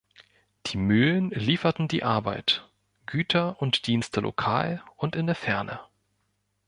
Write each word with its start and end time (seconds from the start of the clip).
Die 0.65 0.77
Mühlen 0.77 1.29
lieferten 1.29 1.87
die 1.87 2.01
Arbeit, 2.03 2.67
Güter 3.05 3.61
und 3.61 3.85
Dienste 3.85 4.19
lokal 4.19 4.81
und 4.97 5.15
in 5.15 5.27
der 5.27 5.35
Ferne. 5.35 5.79